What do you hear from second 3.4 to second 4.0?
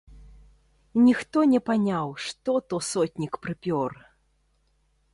прыпёр!